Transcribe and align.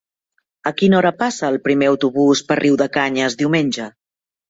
A 0.69 0.71
quina 0.79 0.97
hora 1.01 1.11
passa 1.19 1.51
el 1.55 1.61
primer 1.69 1.91
autobús 1.93 2.45
per 2.51 2.61
Riudecanyes 2.65 3.41
diumenge? 3.45 3.93